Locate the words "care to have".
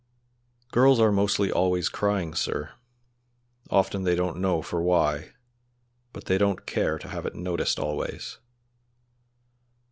6.65-7.27